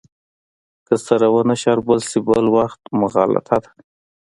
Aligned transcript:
که 0.87 0.93
سره 1.05 1.27
ونه 1.33 1.55
شاربل 1.61 1.99
شي 2.09 2.19
بل 2.27 2.45
وخت 2.57 2.81
مغالطه 2.99 3.57
ده. 3.63 3.69